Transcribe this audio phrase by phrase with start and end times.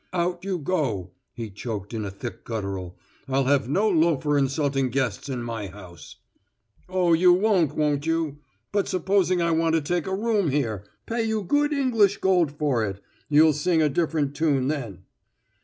[0.13, 2.97] "Out you go!" he choked in a thick guttural.
[3.27, 6.15] "I'll have no loafer insulting guests in my house."
[6.89, 8.39] "Oh, you won't, won't you?
[8.71, 12.83] But supposing I want to take a room here pay you good English gold for
[12.83, 12.99] it.
[13.29, 15.03] You'll sing a different tune, then."